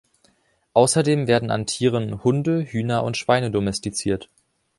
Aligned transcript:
Außerdem 0.73 1.27
werden 1.27 1.51
an 1.51 1.67
Tieren 1.67 2.23
Hunde, 2.23 2.63
Hühner 2.65 3.03
und 3.03 3.17
Schweine 3.17 3.51
domestiziert. 3.51 4.31